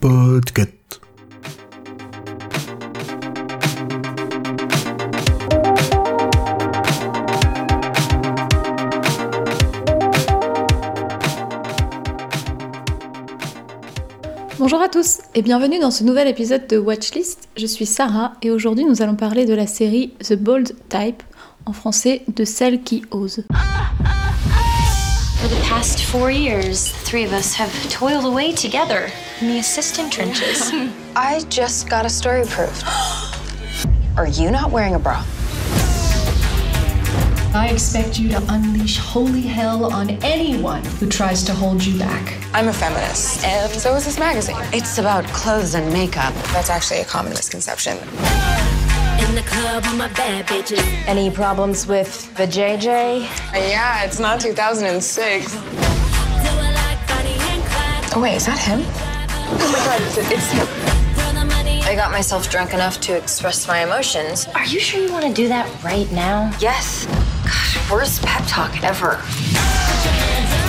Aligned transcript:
Podcast. 0.00 1.00
Bonjour 14.58 14.82
à 14.82 14.88
tous 14.88 15.20
et 15.34 15.42
bienvenue 15.42 15.78
dans 15.78 15.90
ce 15.90 16.04
nouvel 16.04 16.28
épisode 16.28 16.66
de 16.66 16.76
Watchlist. 16.76 17.48
Je 17.56 17.66
suis 17.66 17.86
Sarah 17.86 18.34
et 18.42 18.50
aujourd'hui 18.50 18.84
nous 18.84 19.00
allons 19.00 19.16
parler 19.16 19.46
de 19.46 19.54
la 19.54 19.66
série 19.66 20.12
The 20.22 20.34
Bold 20.34 20.74
Type, 20.90 21.22
en 21.64 21.72
français 21.72 22.22
de 22.28 22.44
celle 22.44 22.82
qui 22.82 23.02
ose. 23.10 23.44
Past 25.78 26.02
four 26.06 26.28
years, 26.28 26.90
the 26.90 26.98
three 26.98 27.22
of 27.22 27.32
us 27.32 27.54
have 27.54 27.72
toiled 27.88 28.24
away 28.24 28.50
together 28.50 29.12
in 29.40 29.46
the 29.46 29.60
assistant 29.60 30.12
trenches. 30.12 30.72
I 31.14 31.44
just 31.50 31.88
got 31.88 32.04
a 32.04 32.10
story 32.10 32.42
proved. 32.46 32.82
Are 34.16 34.26
you 34.26 34.50
not 34.50 34.72
wearing 34.72 34.96
a 34.96 34.98
bra? 34.98 35.24
I 37.54 37.68
expect 37.72 38.18
you 38.18 38.28
to 38.30 38.44
unleash 38.48 38.98
holy 38.98 39.42
hell 39.42 39.92
on 39.92 40.10
anyone 40.24 40.84
who 40.98 41.08
tries 41.08 41.44
to 41.44 41.54
hold 41.54 41.86
you 41.86 41.96
back. 41.96 42.36
I'm 42.52 42.66
a 42.66 42.72
feminist, 42.72 43.44
and 43.44 43.70
so 43.70 43.94
is 43.94 44.04
this 44.04 44.18
magazine. 44.18 44.56
It's 44.72 44.98
about 44.98 45.26
clothes 45.26 45.76
and 45.76 45.92
makeup. 45.92 46.34
That's 46.52 46.70
actually 46.70 47.02
a 47.02 47.04
common 47.04 47.34
misconception. 47.34 47.98
In 49.18 49.34
the 49.34 49.42
club 49.42 49.84
with 49.84 49.96
my 49.96 50.08
bad 50.14 50.46
bitches. 50.46 50.82
Any 51.06 51.30
problems 51.30 51.86
with 51.86 52.34
the 52.36 52.44
JJ? 52.44 53.20
Yeah, 53.52 54.04
it's 54.04 54.18
not 54.18 54.40
2006. 54.40 55.52
Do 55.52 55.58
I 55.58 56.72
like 56.72 57.08
Bonnie 57.08 57.30
and 57.32 57.62
Clyde? 57.64 58.12
Oh, 58.16 58.20
wait, 58.22 58.36
is 58.36 58.46
that 58.46 58.58
him? 58.58 58.80
Oh 58.80 59.70
my 59.72 59.78
god, 59.84 60.00
it's, 60.02 60.16
it's 60.18 60.50
him. 60.52 60.66
Throw 61.14 61.32
the 61.40 61.46
money 61.46 61.82
I 61.82 61.94
got 61.94 62.10
myself 62.10 62.50
drunk 62.50 62.74
enough 62.74 63.00
to 63.02 63.16
express 63.16 63.66
my 63.66 63.82
emotions. 63.84 64.46
Are 64.54 64.64
you 64.66 64.78
sure 64.80 65.00
you 65.04 65.12
want 65.12 65.26
to 65.26 65.32
do 65.32 65.48
that 65.48 65.66
right 65.82 66.10
now? 66.12 66.50
Yes. 66.60 67.06
Gosh, 67.44 67.90
worst 67.90 68.22
pep 68.22 68.44
talk 68.46 68.82
ever. 68.84 69.20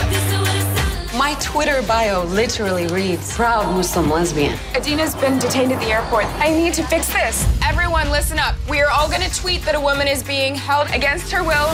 This 0.10 0.26
is 0.26 0.40
what 0.40 0.56
it 0.56 0.78
sounds 0.78 1.14
My 1.14 1.36
Twitter 1.42 1.82
bio 1.88 2.24
literally 2.26 2.88
reads 2.88 3.34
Proud 3.36 3.74
Muslim 3.76 4.10
lesbian. 4.10 4.58
Adina's 4.74 5.14
been 5.16 5.38
detained 5.40 5.72
at 5.72 5.80
the 5.82 5.92
airport. 5.92 6.26
I 6.42 6.50
need 6.52 6.74
to 6.76 6.84
fix 6.84 7.08
this. 7.14 7.46
Everyone, 7.82 8.10
listen 8.12 8.38
up. 8.38 8.56
We 8.70 8.82
are 8.82 8.90
all 8.92 9.08
going 9.08 9.22
to 9.22 9.34
tweet 9.34 9.62
that 9.62 9.74
a 9.74 9.80
woman 9.80 10.06
is 10.06 10.22
being 10.22 10.54
held 10.54 10.90
against 10.90 11.32
her 11.32 11.44
will. 11.44 11.70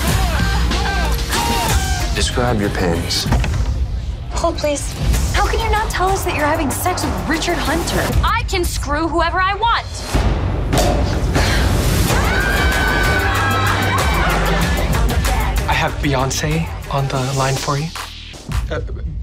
Describe 2.13 2.61
your 2.61 2.69
pains. 2.69 3.25
Hold, 4.29 4.55
please. 4.55 4.93
How 5.33 5.49
can 5.49 5.59
you 5.59 5.69
not 5.71 5.89
tell 5.89 6.07
us 6.07 6.23
that 6.25 6.35
you're 6.35 6.45
having 6.45 6.69
sex 6.69 7.03
with 7.03 7.27
Richard 7.27 7.57
Hunter? 7.57 8.05
I 8.23 8.43
can 8.43 8.63
screw 8.63 9.07
whoever 9.07 9.41
I 9.41 9.55
want. 9.55 9.87
I 15.67 15.73
have 15.73 15.91
Beyonce 16.03 16.69
on 16.93 17.07
the 17.07 17.17
line 17.35 17.55
for 17.55 17.79
you. 17.79 17.87
Uh, 18.69 18.79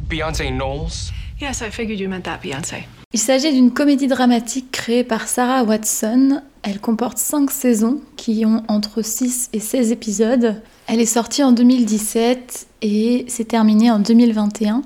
Beyonce 0.09 0.53
Knowles. 0.53 1.13
Yes, 1.39 1.63
I 1.63 1.71
figured 1.71 2.01
you 2.01 2.09
meant 2.09 2.25
that, 2.25 2.43
Beyonce. 2.43 2.87
Il 3.13 3.21
s'agit 3.21 3.53
d'une 3.53 3.73
comédie 3.73 4.09
dramatique 4.09 4.73
créée 4.73 5.05
par 5.05 5.29
Sarah 5.29 5.63
Watson. 5.63 6.43
Elle 6.63 6.81
comporte 6.81 7.19
5 7.19 7.51
saisons 7.51 8.01
qui 8.17 8.47
ont 8.47 8.63
entre 8.69 9.03
6 9.03 9.51
et 9.53 9.59
16 9.59 9.91
épisodes. 9.91 10.63
Elle 10.87 11.01
est 11.01 11.07
sortie 11.07 11.43
en 11.43 11.51
2017 11.51 12.69
et 12.83 13.25
s'est 13.27 13.45
terminée 13.45 13.91
en 13.91 13.99
2021. 13.99 14.83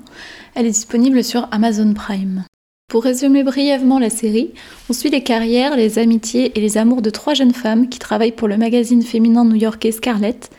Elle 0.55 0.65
est 0.65 0.71
disponible 0.71 1.23
sur 1.23 1.47
Amazon 1.51 1.93
Prime. 1.93 2.45
Pour 2.89 3.03
résumer 3.03 3.43
brièvement 3.43 3.99
la 3.99 4.09
série, 4.09 4.53
on 4.89 4.93
suit 4.93 5.09
les 5.09 5.21
carrières, 5.21 5.75
les 5.75 5.99
amitiés 5.99 6.57
et 6.57 6.61
les 6.61 6.77
amours 6.77 7.01
de 7.01 7.09
trois 7.09 7.33
jeunes 7.35 7.53
femmes 7.53 7.89
qui 7.89 7.99
travaillent 7.99 8.31
pour 8.31 8.47
le 8.47 8.57
magazine 8.57 9.03
féminin 9.03 9.45
new-yorkais 9.45 9.91
Scarlett. 9.91 10.49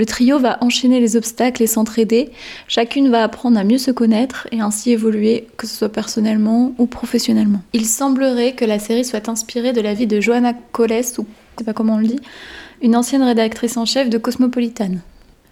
Le 0.00 0.06
trio 0.06 0.38
va 0.38 0.56
enchaîner 0.62 0.98
les 0.98 1.14
obstacles 1.14 1.62
et 1.62 1.66
s'entraider. 1.66 2.30
Chacune 2.68 3.10
va 3.10 3.22
apprendre 3.22 3.58
à 3.58 3.64
mieux 3.64 3.76
se 3.76 3.90
connaître 3.90 4.48
et 4.50 4.62
ainsi 4.62 4.92
évoluer, 4.92 5.46
que 5.58 5.66
ce 5.66 5.76
soit 5.76 5.90
personnellement 5.90 6.72
ou 6.78 6.86
professionnellement. 6.86 7.60
Il 7.74 7.84
semblerait 7.84 8.54
que 8.54 8.64
la 8.64 8.78
série 8.78 9.04
soit 9.04 9.28
inspirée 9.28 9.74
de 9.74 9.82
la 9.82 9.92
vie 9.92 10.06
de 10.06 10.18
Joanna 10.18 10.54
Coles, 10.72 11.04
ou 11.18 11.26
je 11.26 11.58
sais 11.58 11.64
pas 11.66 11.74
comment 11.74 11.96
on 11.96 11.98
le 11.98 12.06
dit, 12.06 12.20
une 12.80 12.96
ancienne 12.96 13.22
rédactrice 13.22 13.76
en 13.76 13.84
chef 13.84 14.08
de 14.08 14.16
Cosmopolitan. 14.16 14.92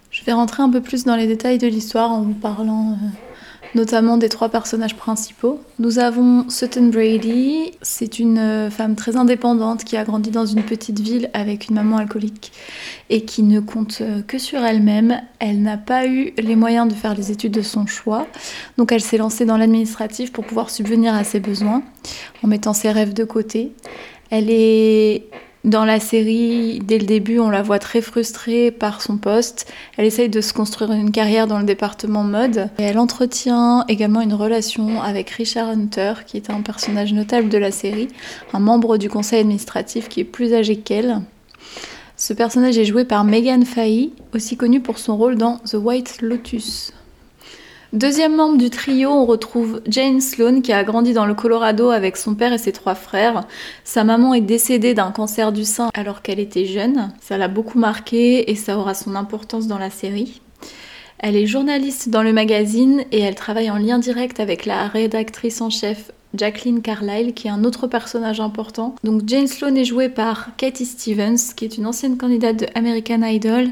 Je 0.09 0.23
vais 0.23 0.33
rentrer 0.33 0.63
un 0.63 0.69
peu 0.71 0.81
plus 0.81 1.03
dans 1.03 1.15
les 1.15 1.27
détails 1.27 1.59
de 1.59 1.67
l'histoire 1.67 2.11
en 2.11 2.23
vous 2.23 2.33
parlant 2.33 2.93
euh, 2.93 3.28
notamment 3.75 4.17
des 4.17 4.29
trois 4.29 4.49
personnages 4.49 4.95
principaux. 4.95 5.59
Nous 5.79 5.99
avons 5.99 6.49
Sutton 6.49 6.87
Brady, 6.87 7.71
c'est 7.81 8.19
une 8.19 8.37
euh, 8.37 8.69
femme 8.69 8.95
très 8.95 9.15
indépendante 9.15 9.83
qui 9.83 9.97
a 9.97 10.03
grandi 10.03 10.31
dans 10.31 10.45
une 10.45 10.63
petite 10.63 10.99
ville 10.99 11.29
avec 11.33 11.69
une 11.69 11.75
maman 11.75 11.97
alcoolique 11.97 12.51
et 13.09 13.25
qui 13.25 13.43
ne 13.43 13.59
compte 13.59 13.99
euh, 14.01 14.21
que 14.21 14.37
sur 14.37 14.59
elle-même. 14.59 15.21
Elle 15.39 15.61
n'a 15.61 15.77
pas 15.77 16.07
eu 16.07 16.33
les 16.37 16.55
moyens 16.55 16.87
de 16.87 16.93
faire 16.93 17.15
les 17.15 17.31
études 17.31 17.53
de 17.53 17.61
son 17.61 17.85
choix, 17.85 18.27
donc 18.77 18.91
elle 18.91 19.01
s'est 19.01 19.17
lancée 19.17 19.45
dans 19.45 19.57
l'administratif 19.57 20.31
pour 20.31 20.45
pouvoir 20.45 20.69
subvenir 20.69 21.13
à 21.13 21.23
ses 21.23 21.39
besoins 21.39 21.83
en 22.43 22.47
mettant 22.47 22.73
ses 22.73 22.91
rêves 22.91 23.13
de 23.13 23.23
côté. 23.23 23.71
Elle 24.31 24.49
est 24.49 25.25
dans 25.65 25.83
la 25.83 25.99
série, 25.99 26.79
dès 26.79 26.97
le 26.97 27.05
début, 27.05 27.39
on 27.39 27.49
la 27.49 27.61
voit 27.61 27.79
très 27.79 28.01
frustrée 28.01 28.71
par 28.71 29.01
son 29.01 29.17
poste. 29.17 29.71
Elle 29.97 30.05
essaye 30.05 30.29
de 30.29 30.39
se 30.39 30.53
construire 30.53 30.93
une 30.93 31.11
carrière 31.11 31.47
dans 31.47 31.59
le 31.59 31.65
département 31.65 32.23
mode. 32.23 32.69
Elle 32.77 32.97
entretient 32.97 33.83
également 33.89 34.21
une 34.21 34.33
relation 34.33 35.01
avec 35.01 35.29
Richard 35.31 35.67
Hunter, 35.67 36.13
qui 36.25 36.37
est 36.37 36.49
un 36.49 36.61
personnage 36.61 37.11
notable 37.11 37.49
de 37.49 37.57
la 37.57 37.71
série, 37.71 38.07
un 38.53 38.59
membre 38.59 38.97
du 38.97 39.09
conseil 39.09 39.41
administratif 39.41 40.07
qui 40.07 40.21
est 40.21 40.25
plus 40.25 40.53
âgé 40.53 40.77
qu'elle. 40.77 41.21
Ce 42.15 42.31
personnage 42.33 42.77
est 42.77 42.85
joué 42.85 43.03
par 43.03 43.25
Megan 43.25 43.65
Fahey, 43.65 44.11
aussi 44.33 44.55
connue 44.55 44.81
pour 44.81 44.97
son 44.97 45.17
rôle 45.17 45.35
dans 45.35 45.57
The 45.59 45.75
White 45.75 46.21
Lotus. 46.21 46.93
Deuxième 47.91 48.35
membre 48.35 48.59
du 48.59 48.69
trio, 48.69 49.09
on 49.09 49.25
retrouve 49.25 49.81
Jane 49.87 50.21
Sloan 50.21 50.61
qui 50.61 50.71
a 50.71 50.83
grandi 50.83 51.11
dans 51.13 51.25
le 51.25 51.33
Colorado 51.33 51.89
avec 51.89 52.17
son 52.17 52.35
père 52.35 52.53
et 52.53 52.59
ses 52.59 52.71
trois 52.71 52.93
frères. 52.93 53.45
Sa 53.83 54.03
maman 54.03 54.35
est 54.35 54.41
décédée 54.41 54.93
d'un 54.93 55.09
cancer 55.09 55.51
du 55.51 55.65
sein 55.65 55.89
alors 55.95 56.21
qu'elle 56.21 56.39
était 56.39 56.65
jeune. 56.65 57.11
Ça 57.19 57.39
l'a 57.39 57.47
beaucoup 57.47 57.79
marqué 57.79 58.51
et 58.51 58.53
ça 58.53 58.77
aura 58.77 58.93
son 58.93 59.15
importance 59.15 59.65
dans 59.65 59.79
la 59.79 59.89
série. 59.89 60.39
Elle 61.17 61.35
est 61.35 61.47
journaliste 61.47 62.09
dans 62.09 62.21
le 62.21 62.31
magazine 62.31 63.05
et 63.11 63.21
elle 63.21 63.33
travaille 63.33 63.71
en 63.71 63.79
lien 63.79 63.97
direct 63.97 64.39
avec 64.39 64.67
la 64.67 64.87
rédactrice 64.87 65.59
en 65.59 65.71
chef 65.71 66.11
Jacqueline 66.35 66.83
Carlyle, 66.83 67.33
qui 67.33 67.47
est 67.47 67.51
un 67.51 67.63
autre 67.63 67.87
personnage 67.87 68.39
important. 68.39 68.93
Donc 69.03 69.23
Jane 69.25 69.47
Sloan 69.47 69.75
est 69.75 69.83
jouée 69.83 70.09
par 70.09 70.55
Katie 70.57 70.85
Stevens, 70.85 71.55
qui 71.55 71.65
est 71.65 71.79
une 71.79 71.87
ancienne 71.87 72.17
candidate 72.17 72.57
de 72.57 72.67
American 72.75 73.23
Idol 73.23 73.69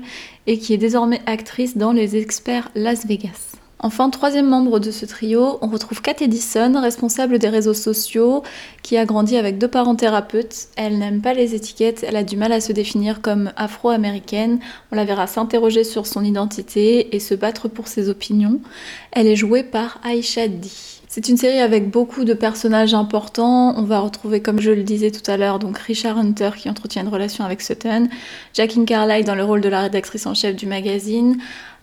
et 0.48 0.58
qui 0.58 0.74
est 0.74 0.78
désormais 0.78 1.22
actrice 1.28 1.78
dans 1.78 1.92
Les 1.92 2.16
Experts 2.16 2.72
Las 2.74 3.06
Vegas. 3.06 3.57
Enfin, 3.80 4.10
troisième 4.10 4.48
membre 4.48 4.80
de 4.80 4.90
ce 4.90 5.06
trio, 5.06 5.60
on 5.62 5.68
retrouve 5.68 6.02
Kat 6.02 6.16
Edison, 6.22 6.82
responsable 6.82 7.38
des 7.38 7.50
réseaux 7.50 7.76
sociaux, 7.76 8.42
qui 8.82 8.98
a 8.98 9.06
grandi 9.06 9.38
avec 9.38 9.60
deux 9.60 9.68
parents 9.68 9.96
thérapeutes. 9.96 10.70
Elle 10.78 10.98
n'aime 10.98 11.22
pas 11.22 11.36
les 11.36 11.54
étiquettes, 11.54 12.04
elle 12.08 12.16
a 12.16 12.24
du 12.24 12.38
mal 12.38 12.52
à 12.52 12.60
se 12.60 12.74
définir 12.74 13.22
comme 13.22 13.52
afro-américaine. 13.56 14.60
On 14.92 14.96
la 14.96 15.06
verra 15.06 15.28
s'interroger 15.28 15.84
sur 15.84 16.08
son 16.08 16.24
identité 16.24 17.16
et 17.16 17.20
se 17.20 17.36
battre 17.36 17.68
pour 17.68 17.88
ses 17.88 18.10
opinions. 18.10 18.60
Elle 19.12 19.28
est 19.28 19.36
jouée 19.36 19.64
par 19.64 20.00
Aisha 20.04 20.48
Di. 20.48 20.98
C'est 21.08 21.30
une 21.30 21.38
série 21.38 21.60
avec 21.60 21.90
beaucoup 21.90 22.26
de 22.26 22.34
personnages 22.34 22.94
importants. 22.96 23.76
On 23.78 23.84
va 23.84 24.00
retrouver, 24.00 24.42
comme 24.42 24.60
je 24.60 24.72
le 24.72 24.84
disais 24.84 25.12
tout 25.12 25.32
à 25.32 25.38
l'heure, 25.38 25.60
donc 25.60 25.78
Richard 25.78 26.18
Hunter 26.18 26.50
qui 26.58 26.70
entretient 26.70 27.04
une 27.04 27.08
relation 27.10 27.46
avec 27.46 27.62
Sutton, 27.62 28.08
Jacqueline 28.54 28.86
Carlyle 28.86 29.24
dans 29.24 29.36
le 29.36 29.44
rôle 29.44 29.62
de 29.62 29.70
la 29.70 29.82
rédactrice 29.82 30.26
en 30.26 30.34
chef 30.34 30.56
du 30.56 30.66
magazine, 30.66 31.38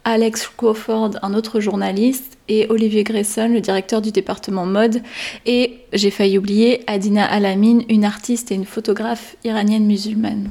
Alex 0.05 0.51
Crawford, 0.57 1.13
un 1.23 1.35
autre 1.35 1.61
journaliste, 1.61 2.39
et 2.49 2.67
Olivier 2.69 3.05
Grayson, 3.05 3.49
le 3.49 3.61
directeur 3.61 4.03
du 4.03 4.13
département 4.13 4.67
mode. 4.67 5.03
Et 5.47 5.79
j'ai 5.93 6.11
failli 6.11 6.39
oublier 6.39 6.83
Adina 6.87 7.25
Alamin, 7.25 7.81
une 7.89 8.05
artiste 8.05 8.53
et 8.53 8.55
une 8.55 8.67
photographe 8.67 9.37
iranienne 9.45 9.87
musulmane. 9.87 10.51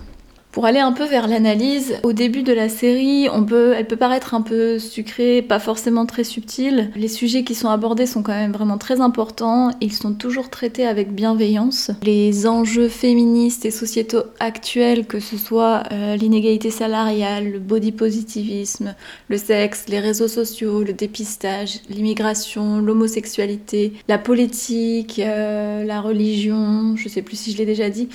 Pour 0.54 0.68
aller 0.68 0.80
un 0.80 0.92
peu 0.92 1.06
vers 1.06 1.28
l'analyse, 1.28 1.96
au 2.04 2.14
début 2.14 2.44
de 2.44 2.54
la 2.54 2.70
série, 2.70 3.28
on 3.34 3.44
peut, 3.44 3.74
elle 3.76 3.88
peut 3.88 3.96
paraître 3.96 4.36
un 4.36 4.42
peu 4.42 4.78
sucrée, 4.78 5.42
pas 5.42 5.58
forcément 5.58 6.06
très 6.06 6.24
subtile. 6.24 6.92
Les 6.96 7.08
sujets 7.08 7.44
qui 7.44 7.56
sont 7.56 7.70
abordés 7.70 8.06
sont 8.06 8.22
quand 8.22 8.36
même 8.36 8.52
vraiment 8.52 8.78
très 8.78 9.02
importants. 9.02 9.72
Ils 9.82 9.92
sont 9.92 10.14
toujours 10.14 10.52
traités 10.52 10.86
avec 10.86 11.12
bienveillance. 11.12 11.90
Les 12.04 12.46
enjeux 12.46 12.88
féministes 12.88 13.66
et 13.66 13.72
sociétaux 13.72 14.26
actuels, 14.40 15.08
que 15.08 15.20
ce 15.20 15.38
soit 15.38 15.86
euh, 15.92 16.18
l'inégalité 16.18 16.70
salariale, 16.70 17.52
le 17.52 17.58
body 17.58 17.92
positivisme, 17.92 18.94
le 19.30 19.38
sexe, 19.38 19.86
les 19.88 20.00
réseaux 20.00 20.28
sociaux, 20.28 20.84
le 20.84 20.94
dépistage, 20.94 21.80
l'immigration, 21.90 22.78
l'homosexualité, 22.78 23.94
la 24.08 24.20
politique, 24.20 25.18
euh, 25.18 25.84
la 25.84 26.00
religion, 26.00 26.96
je 26.96 27.10
sais 27.10 27.24
plus 27.24 27.38
si 27.38 27.54
je 27.54 27.58
l'ai 27.58 27.66
déjà 27.66 27.90
dit, 27.90 28.08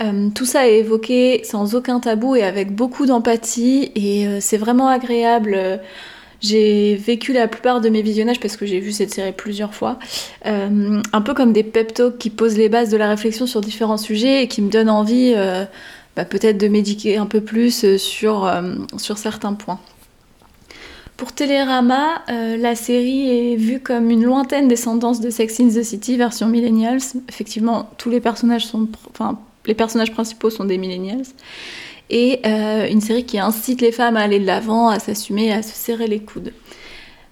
euh, 0.00 0.30
tout 0.34 0.46
ça 0.46 0.66
est 0.66 0.78
évoqué 0.78 1.42
sans 1.44 1.74
aucun 1.74 1.81
tabou 2.00 2.36
et 2.36 2.42
avec 2.42 2.74
beaucoup 2.74 3.06
d'empathie 3.06 3.92
et 3.94 4.26
euh, 4.26 4.38
c'est 4.40 4.56
vraiment 4.56 4.88
agréable. 4.88 5.80
J'ai 6.40 6.96
vécu 6.96 7.32
la 7.32 7.46
plupart 7.46 7.80
de 7.80 7.88
mes 7.88 8.02
visionnages 8.02 8.40
parce 8.40 8.56
que 8.56 8.66
j'ai 8.66 8.80
vu 8.80 8.90
cette 8.90 9.14
série 9.14 9.32
plusieurs 9.32 9.74
fois, 9.74 9.98
euh, 10.46 11.00
un 11.12 11.20
peu 11.20 11.34
comme 11.34 11.52
des 11.52 11.62
pep 11.62 11.94
talks 11.94 12.18
qui 12.18 12.30
posent 12.30 12.56
les 12.58 12.68
bases 12.68 12.90
de 12.90 12.96
la 12.96 13.08
réflexion 13.08 13.46
sur 13.46 13.60
différents 13.60 13.96
sujets 13.96 14.42
et 14.42 14.48
qui 14.48 14.60
me 14.60 14.68
donnent 14.68 14.90
envie 14.90 15.34
euh, 15.36 15.64
bah, 16.16 16.24
peut-être 16.24 16.58
de 16.58 16.66
médiquer 16.66 17.16
un 17.16 17.26
peu 17.26 17.40
plus 17.40 17.96
sur, 17.96 18.52
sur 18.98 19.18
certains 19.18 19.52
points. 19.54 19.78
Pour 21.16 21.32
Télérama, 21.32 22.22
la 22.28 22.74
série 22.74 23.52
est 23.52 23.56
vue 23.56 23.78
comme 23.78 24.10
une 24.10 24.24
lointaine 24.24 24.66
descendance 24.66 25.20
de 25.20 25.30
Sex 25.30 25.60
in 25.60 25.68
the 25.68 25.84
City 25.84 26.16
version 26.16 26.48
millennials. 26.48 27.14
Effectivement, 27.28 27.88
tous 27.98 28.10
les 28.10 28.20
personnages 28.20 28.66
sont, 28.66 28.88
enfin, 29.10 29.38
les 29.66 29.74
personnages 29.74 30.12
principaux 30.12 30.50
sont 30.50 30.64
des 30.64 30.78
millennials. 30.78 31.24
Et 32.10 32.40
euh, 32.44 32.88
une 32.88 33.00
série 33.00 33.24
qui 33.24 33.38
incite 33.38 33.80
les 33.80 33.92
femmes 33.92 34.16
à 34.16 34.20
aller 34.20 34.38
de 34.38 34.46
l'avant, 34.46 34.88
à 34.88 34.98
s'assumer, 34.98 35.52
à 35.52 35.62
se 35.62 35.74
serrer 35.74 36.06
les 36.06 36.20
coudes. 36.20 36.52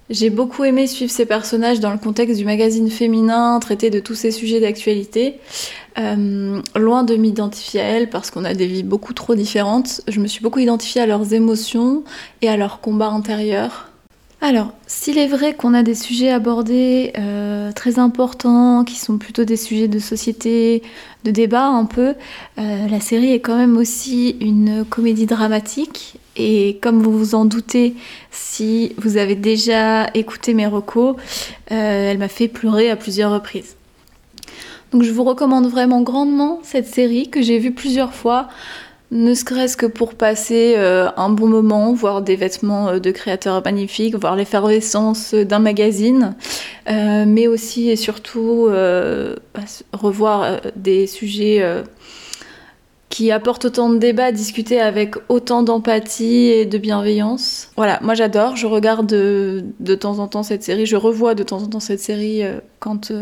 J'ai 0.09 0.31
beaucoup 0.31 0.65
aimé 0.65 0.89
suivre 0.89 1.13
ces 1.13 1.25
personnages 1.25 1.79
dans 1.79 1.93
le 1.93 1.99
contexte 1.99 2.37
du 2.37 2.45
magazine 2.45 2.91
féminin, 2.91 3.61
traiter 3.61 3.91
de 3.91 4.01
tous 4.01 4.17
ces 4.17 4.33
sujets 4.33 4.59
d'actualité. 4.59 5.39
Euh, 5.99 6.61
loin 6.75 7.05
de 7.05 7.15
m'identifier 7.15 7.81
à 7.81 7.85
elles 7.85 8.11
parce 8.11 8.31
qu'on 8.31 8.45
a 8.45 8.55
des 8.55 8.67
vies 8.67 8.83
beaucoup 8.83 9.13
trop 9.13 9.35
différentes, 9.35 10.01
je 10.09 10.21
me 10.21 10.27
suis 10.27 10.41
beaucoup 10.41 10.61
identifiée 10.61 11.01
à 11.01 11.07
leurs 11.07 11.35
émotions 11.35 12.05
et 12.43 12.49
à 12.49 12.57
leurs 12.57 12.81
combats 12.81 13.09
intérieurs. 13.09 13.90
Alors, 14.43 14.73
s'il 14.87 15.19
est 15.19 15.27
vrai 15.27 15.53
qu'on 15.53 15.75
a 15.75 15.83
des 15.83 15.95
sujets 15.95 16.31
abordés 16.31 17.13
euh, 17.19 17.73
très 17.73 17.99
importants, 17.99 18.85
qui 18.85 18.97
sont 18.97 19.19
plutôt 19.19 19.45
des 19.45 19.59
sujets 19.59 19.87
de 19.87 19.99
société, 19.99 20.83
de 21.25 21.31
débat 21.31 21.67
un 21.67 21.85
peu, 21.85 22.15
euh, 22.59 22.89
la 22.89 23.01
série 23.01 23.33
est 23.33 23.41
quand 23.41 23.57
même 23.57 23.77
aussi 23.77 24.37
une 24.41 24.87
comédie 24.89 25.27
dramatique. 25.27 26.19
Et 26.37 26.79
comme 26.81 27.03
vous 27.03 27.13
vous 27.19 27.35
en 27.35 27.45
doutez, 27.45 27.95
si 28.31 28.95
vous 28.97 29.19
avez 29.19 29.35
déjà 29.35 30.07
écouté 30.15 30.55
mes 30.55 30.67
recos, 30.67 31.17
euh, 31.71 32.11
elle 32.11 32.19
m'a 32.19 32.29
fait 32.29 32.49
pleurer 32.49 32.89
à 32.89 32.97
plusieurs 32.97 33.33
reprises. 33.33 33.77
Donc 34.93 35.03
je 35.03 35.13
vous 35.13 35.23
recommande 35.23 35.67
vraiment 35.67 36.01
grandement 36.01 36.61
cette 36.63 36.87
série 36.87 37.29
que 37.29 37.43
j'ai 37.43 37.59
vue 37.59 37.73
plusieurs 37.73 38.15
fois, 38.15 38.49
ne 39.11 39.35
serait-ce 39.35 39.77
que 39.77 39.87
pour 39.87 40.15
passer 40.15 40.75
euh, 40.77 41.11
un 41.17 41.31
bon 41.31 41.49
moment, 41.49 41.93
voir 41.93 42.23
des 42.23 42.37
vêtements 42.37 42.89
euh, 42.89 42.99
de 43.01 43.11
créateurs 43.11 43.61
magnifiques, 43.65 44.15
voir 44.15 44.37
l'effervescence 44.37 45.35
d'un 45.35 45.59
magazine, 45.59 46.37
euh, 46.89 47.25
mais 47.27 47.49
aussi 47.49 47.91
et 47.91 47.97
surtout 47.97 48.69
bah, 48.71 49.61
revoir 49.93 50.61
des 50.77 51.07
sujets 51.07 51.65
qui 53.09 53.33
apportent 53.33 53.65
autant 53.65 53.91
de 53.91 53.99
débats, 53.99 54.31
discuter 54.31 54.81
avec 54.81 55.17
autant 55.29 55.63
d'empathie 55.63 56.47
et 56.47 56.65
de 56.65 56.79
bienveillance. 56.79 57.71
Voilà, 57.77 57.99
moi 58.03 58.15
j'adore, 58.15 58.57
je 58.57 58.67
regarde 58.67 59.07
de, 59.07 59.95
temps 59.97 60.21
en 60.21 60.29
temps 60.29 60.45
cette 60.45 60.63
série, 60.63 60.87
je 60.87 60.97
revois 60.97 61.35
de 61.35 61.43
temps 61.43 61.63
en 61.63 61.67
temps 61.67 61.81
cette 61.81 62.01
série 62.01 62.43
quand, 62.79 63.13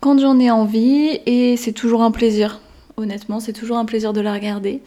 quand 0.00 0.18
j'en 0.18 0.38
ai 0.38 0.50
envie 0.50 1.20
et 1.24 1.56
c'est 1.56 1.72
toujours 1.72 2.02
un 2.02 2.10
plaisir. 2.10 2.61
Honnêtement, 2.96 3.40
c'est 3.40 3.52
toujours 3.52 3.78
un 3.78 3.84
plaisir 3.84 4.12
de 4.12 4.20
la 4.20 4.32
regarder. 4.32 4.80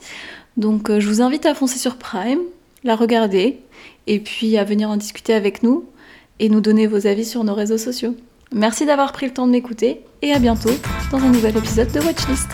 Donc 0.58 0.90
euh, 0.90 1.00
je 1.00 1.08
vous 1.08 1.22
invite 1.22 1.46
à 1.46 1.54
foncer 1.54 1.80
sur 1.80 1.98
Prime, 1.98 2.40
la 2.84 2.96
regarder 2.96 3.60
et 4.08 4.20
puis 4.20 4.58
à 4.58 4.64
venir 4.64 4.90
en 4.90 4.98
discuter 4.98 5.34
avec 5.34 5.64
nous 5.64 5.86
et 6.40 6.50
nous 6.50 6.62
donner 6.62 6.88
vos 6.88 7.08
avis 7.08 7.26
sur 7.26 7.44
nos 7.44 7.54
réseaux 7.54 7.78
sociaux. 7.78 8.16
Merci 8.54 8.86
d'avoir 8.86 9.12
pris 9.12 9.26
le 9.26 9.34
temps 9.34 9.48
de 9.48 9.52
m'écouter 9.52 10.02
et 10.22 10.32
à 10.32 10.40
bientôt 10.40 10.72
dans 11.12 11.18
un 11.18 11.30
nouvel 11.30 11.58
épisode 11.58 11.92
de 11.92 12.00
Watchlist. 12.00 12.48